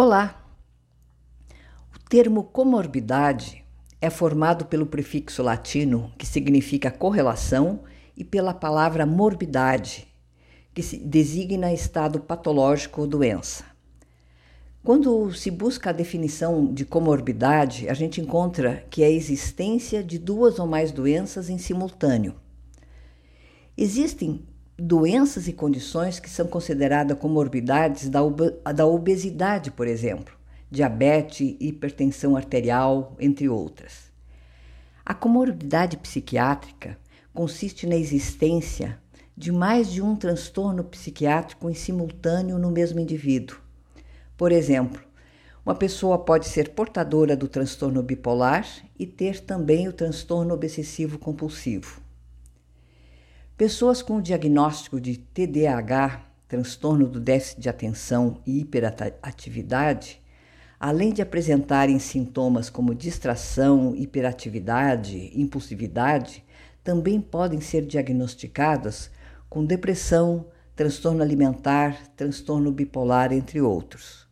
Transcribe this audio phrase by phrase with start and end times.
[0.00, 0.40] Olá!
[1.92, 3.64] O termo comorbidade
[4.00, 7.80] é formado pelo prefixo latino, que significa correlação,
[8.16, 10.06] e pela palavra morbidade,
[10.72, 13.64] que designa estado patológico ou doença.
[14.84, 20.16] Quando se busca a definição de comorbidade, a gente encontra que é a existência de
[20.16, 22.36] duas ou mais doenças em simultâneo.
[23.76, 24.46] Existem
[24.78, 28.20] doenças e condições que são consideradas comorbidades da,
[28.72, 30.32] da obesidade, por exemplo,
[30.70, 34.12] diabetes, hipertensão arterial, entre outras.
[35.04, 36.96] A comorbidade psiquiátrica
[37.34, 39.00] consiste na existência
[39.36, 43.58] de mais de um transtorno psiquiátrico em simultâneo no mesmo indivíduo.
[44.36, 45.02] Por exemplo,
[45.66, 48.66] uma pessoa pode ser portadora do transtorno bipolar
[48.98, 52.07] e ter também o transtorno obsessivo compulsivo.
[53.58, 60.22] Pessoas com diagnóstico de TDAH, transtorno do déficit de atenção e hiperatividade,
[60.78, 66.44] além de apresentarem sintomas como distração, hiperatividade, impulsividade,
[66.84, 69.10] também podem ser diagnosticadas
[69.50, 74.28] com depressão, transtorno alimentar, transtorno bipolar, entre outros.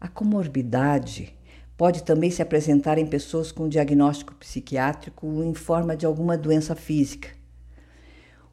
[0.00, 1.36] A comorbidade
[1.76, 7.36] pode também se apresentar em pessoas com diagnóstico psiquiátrico em forma de alguma doença física,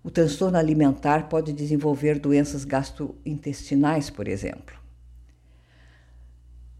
[0.05, 4.75] o transtorno alimentar pode desenvolver doenças gastrointestinais, por exemplo.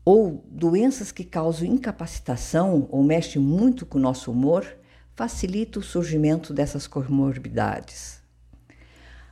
[0.06, 4.64] Ou doenças que causam incapacitação ou mexem muito com o nosso humor,
[5.16, 8.22] facilita o surgimento dessas comorbidades.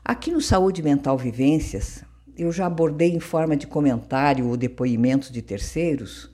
[0.03, 2.03] Aqui no Saúde Mental Vivências,
[2.35, 6.31] eu já abordei em forma de comentário ou depoimento de terceiros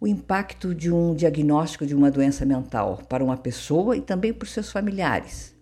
[0.00, 4.48] o impacto de um diagnóstico de uma doença mental para uma pessoa e também por
[4.48, 5.52] seus familiares.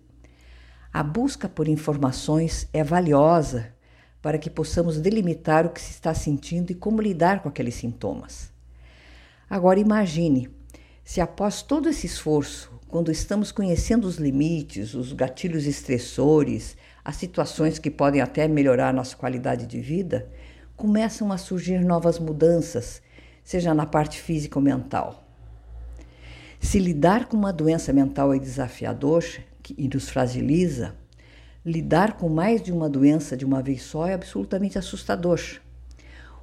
[0.93, 3.73] A busca por informações é valiosa
[4.21, 8.53] para que possamos delimitar o que se está sentindo e como lidar com aqueles sintomas.
[9.49, 10.51] Agora imagine
[11.05, 17.79] se após todo esse esforço, quando estamos conhecendo os limites, os gatilhos estressores, as situações
[17.79, 20.29] que podem até melhorar nossa qualidade de vida,
[20.77, 23.01] começam a surgir novas mudanças,
[23.45, 25.25] seja na parte física ou mental.
[26.61, 29.25] Se lidar com uma doença mental é desafiador,
[29.77, 30.95] e nos fragiliza,
[31.65, 35.41] lidar com mais de uma doença de uma vez só é absolutamente assustador.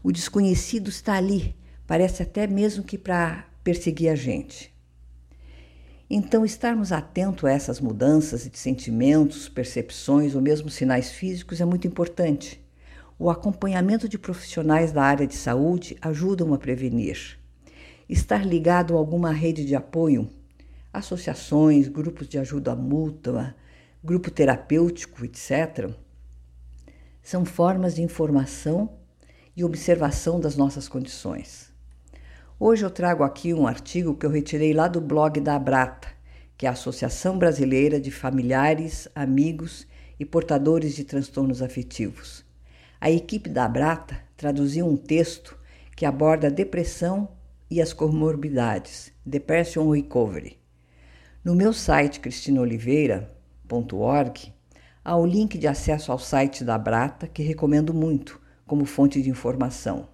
[0.03, 4.73] O desconhecido está ali, parece até mesmo que para perseguir a gente.
[6.09, 11.85] Então, estarmos atentos a essas mudanças de sentimentos, percepções ou mesmo sinais físicos é muito
[11.85, 12.63] importante.
[13.19, 17.37] O acompanhamento de profissionais da área de saúde ajudam a prevenir.
[18.07, 20.29] Estar ligado a alguma rede de apoio
[20.97, 23.55] associações, grupos de ajuda mútua,
[24.03, 25.89] grupo terapêutico, etc.,
[27.21, 28.97] são formas de informação
[29.55, 31.73] e observação das nossas condições.
[32.59, 36.07] Hoje eu trago aqui um artigo que eu retirei lá do blog da Abrata,
[36.57, 39.85] que é a Associação Brasileira de Familiares, Amigos
[40.19, 42.43] e Portadores de Transtornos Afetivos.
[42.99, 45.57] A equipe da Abrata traduziu um texto
[45.95, 47.29] que aborda a depressão
[47.69, 50.57] e as comorbidades, Depression Recovery.
[51.47, 54.53] No meu site cristinoliveira.org
[55.01, 59.29] há o link de acesso ao site da Brata, que recomendo muito como fonte de
[59.29, 60.09] informação.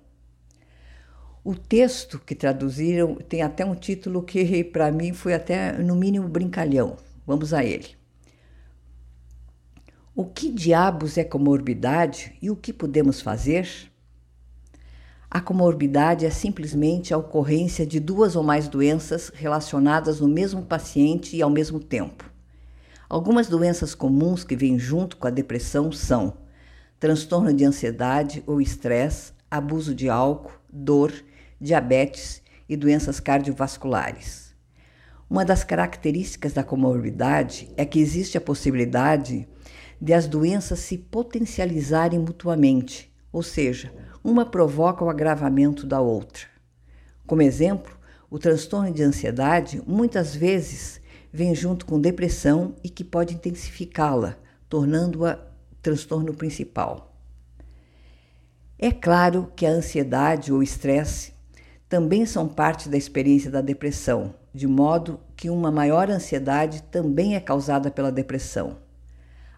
[1.44, 6.28] O texto que traduziram tem até um título que, para mim, foi até no mínimo
[6.28, 6.98] brincalhão.
[7.26, 7.96] Vamos a ele.
[10.16, 13.92] O que diabos é comorbidade e o que podemos fazer?
[15.34, 21.36] A comorbidade é simplesmente a ocorrência de duas ou mais doenças relacionadas no mesmo paciente
[21.36, 22.32] e ao mesmo tempo.
[23.10, 26.38] Algumas doenças comuns que vêm junto com a depressão são
[27.00, 31.12] transtorno de ansiedade ou estresse, abuso de álcool, dor,
[31.60, 34.54] diabetes e doenças cardiovasculares.
[35.28, 39.48] Uma das características da comorbidade é que existe a possibilidade
[40.00, 43.92] de as doenças se potencializarem mutuamente, ou seja,
[44.24, 46.46] uma provoca o agravamento da outra.
[47.28, 47.98] Como exemplo,
[48.30, 51.02] o transtorno de ansiedade muitas vezes
[51.32, 54.38] vem junto com depressão e que pode intensificá-la,
[54.70, 55.40] tornando-a
[55.82, 57.16] transtorno principal.
[58.80, 61.34] É claro que a ansiedade ou estresse
[61.88, 67.40] também são parte da experiência da depressão, de modo que uma maior ansiedade também é
[67.40, 68.78] causada pela depressão.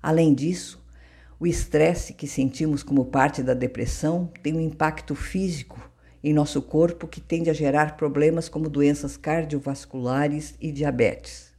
[0.01, 0.84] Além disso,
[1.39, 5.91] o estresse que sentimos como parte da depressão tem um impacto físico
[6.23, 11.53] em nosso corpo que tende a gerar problemas como doenças cardiovasculares e diabetes.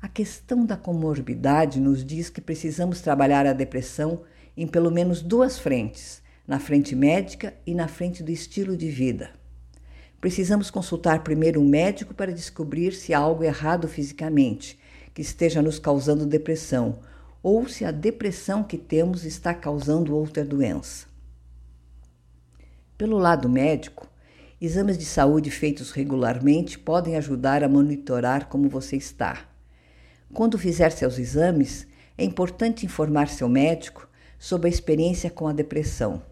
[0.00, 4.22] A questão da comorbidade nos diz que precisamos trabalhar a depressão
[4.56, 9.30] em pelo menos duas frentes, na frente médica e na frente do estilo de vida.
[10.20, 14.78] Precisamos consultar primeiro um médico para descobrir se há algo errado fisicamente
[15.12, 17.00] que esteja nos causando depressão
[17.42, 21.06] ou se a depressão que temos está causando outra doença.
[22.98, 24.06] Pelo lado médico,
[24.60, 29.48] exames de saúde feitos regularmente podem ajudar a monitorar como você está.
[30.34, 31.86] Quando fizer seus exames,
[32.18, 34.06] é importante informar seu médico
[34.38, 36.22] sobre a experiência com a depressão.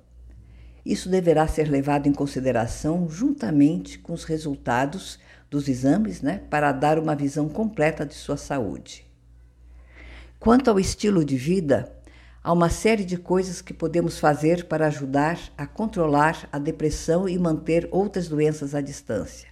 [0.84, 5.18] Isso deverá ser levado em consideração juntamente com os resultados
[5.50, 9.07] dos exames, né, para dar uma visão completa de sua saúde.
[10.40, 11.92] Quanto ao estilo de vida,
[12.44, 17.36] há uma série de coisas que podemos fazer para ajudar a controlar a depressão e
[17.36, 19.48] manter outras doenças à distância.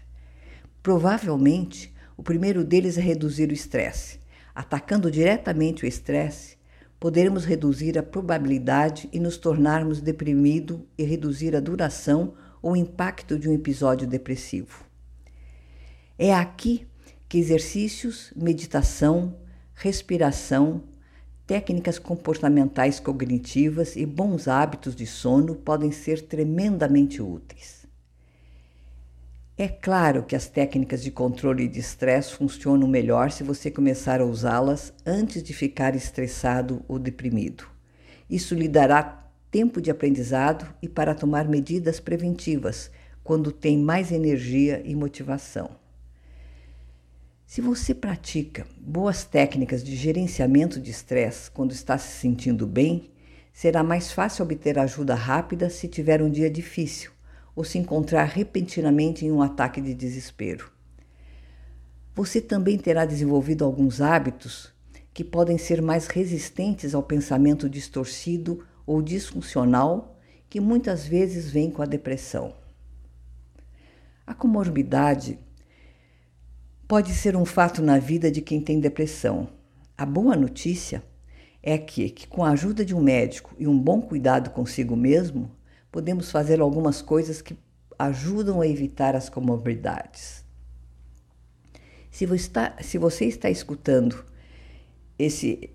[0.84, 4.20] Provavelmente, o primeiro deles é reduzir o estresse.
[4.54, 6.56] Atacando diretamente o estresse,
[7.00, 13.48] poderemos reduzir a probabilidade e nos tornarmos deprimido e reduzir a duração ou impacto de
[13.48, 14.84] um episódio depressivo.
[16.16, 16.86] É aqui
[17.28, 19.34] que exercícios, meditação,
[19.76, 20.82] respiração,
[21.46, 27.86] técnicas comportamentais cognitivas e bons hábitos de sono podem ser tremendamente úteis.
[29.58, 34.24] É claro que as técnicas de controle de estresse funcionam melhor se você começar a
[34.24, 37.64] usá-las antes de ficar estressado ou deprimido.
[38.28, 42.90] Isso lhe dará tempo de aprendizado e para tomar medidas preventivas
[43.22, 45.85] quando tem mais energia e motivação.
[47.46, 53.08] Se você pratica boas técnicas de gerenciamento de estresse quando está se sentindo bem,
[53.52, 57.12] será mais fácil obter ajuda rápida se tiver um dia difícil
[57.54, 60.72] ou se encontrar repentinamente em um ataque de desespero.
[62.16, 64.74] Você também terá desenvolvido alguns hábitos
[65.14, 70.18] que podem ser mais resistentes ao pensamento distorcido ou disfuncional
[70.50, 72.56] que muitas vezes vem com a depressão.
[74.26, 75.38] A comorbidade
[76.86, 79.48] pode ser um fato na vida de quem tem depressão.
[79.98, 81.02] A boa notícia
[81.62, 85.50] é que, que, com a ajuda de um médico e um bom cuidado consigo mesmo,
[85.90, 87.56] podemos fazer algumas coisas que
[87.98, 90.44] ajudam a evitar as comorbidades.
[92.10, 94.24] Se você está, se você está escutando
[95.18, 95.70] esse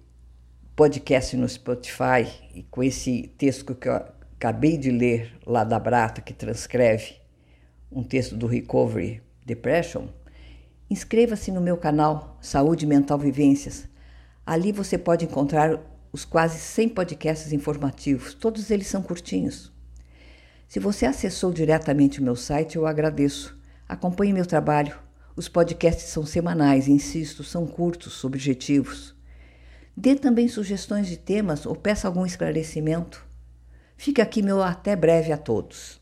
[0.75, 2.25] podcast no Spotify
[2.55, 7.15] e com esse texto que eu acabei de ler lá da Brata, que transcreve
[7.91, 10.07] um texto do Recovery Depression,
[10.91, 13.88] Inscreva-se no meu canal Saúde Mental Vivências.
[14.45, 15.79] Ali você pode encontrar
[16.11, 19.71] os quase 100 podcasts informativos, todos eles são curtinhos.
[20.67, 23.57] Se você acessou diretamente o meu site, eu agradeço.
[23.88, 24.99] Acompanhe meu trabalho.
[25.33, 29.15] Os podcasts são semanais, insisto, são curtos, objetivos.
[29.95, 33.25] Dê também sugestões de temas ou peça algum esclarecimento.
[33.95, 36.00] Fica aqui meu até breve a todos.